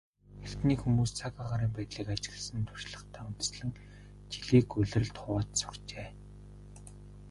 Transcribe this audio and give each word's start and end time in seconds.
Эртний 0.43 0.77
хүмүүс 0.79 1.11
цаг 1.19 1.33
агаарын 1.43 1.71
байдлыг 1.75 2.07
ажигласан 2.13 2.63
туршлагадаа 2.67 3.23
үндэслэн 3.29 3.71
жилийг 4.31 4.67
улиралд 4.79 5.15
хувааж 5.19 5.49
сурчээ. 5.61 6.07